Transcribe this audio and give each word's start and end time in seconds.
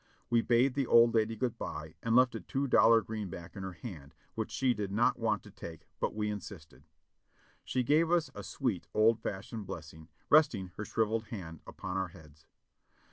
We 0.31 0.41
bade 0.41 0.73
the 0.73 0.87
old 0.87 1.13
lady 1.13 1.35
good 1.35 1.59
by 1.59 1.93
and 2.01 2.15
left 2.15 2.33
a 2.33 2.39
two 2.41 2.65
dollar 2.65 3.01
greenback 3.01 3.55
in 3.55 3.61
her 3.61 3.73
hand, 3.73 4.15
which 4.33 4.49
she 4.49 4.73
did 4.73 4.91
not 4.91 5.19
want 5.19 5.43
to 5.43 5.51
take, 5.51 5.87
but 5.99 6.15
we 6.15 6.31
insisted. 6.31 6.85
She 7.63 7.83
gave 7.83 8.09
us 8.09 8.31
a 8.33 8.41
sweet, 8.41 8.87
old 8.95 9.19
fashioned 9.21 9.67
blessing, 9.67 10.07
resting 10.27 10.71
her 10.75 10.85
shriveled 10.85 11.25
hand 11.25 11.61
upon 11.67 11.97
our 11.97 12.07
heads. 12.07 12.47